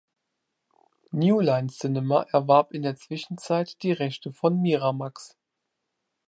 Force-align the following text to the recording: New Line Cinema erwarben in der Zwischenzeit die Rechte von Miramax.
New 1.11 1.39
Line 1.41 1.67
Cinema 1.69 2.23
erwarben 2.31 2.73
in 2.77 2.81
der 2.81 2.95
Zwischenzeit 2.95 3.83
die 3.83 3.91
Rechte 3.91 4.31
von 4.31 4.59
Miramax. 4.59 5.37